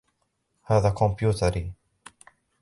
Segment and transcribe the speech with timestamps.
[0.65, 1.73] هذا كمبيوتري.